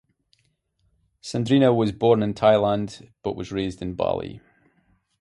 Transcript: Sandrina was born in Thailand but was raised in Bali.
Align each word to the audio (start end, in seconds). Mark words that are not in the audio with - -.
Sandrina 1.21 1.75
was 1.75 1.91
born 1.91 2.23
in 2.23 2.33
Thailand 2.33 3.11
but 3.21 3.35
was 3.35 3.51
raised 3.51 3.83
in 3.83 3.93
Bali. 3.93 4.41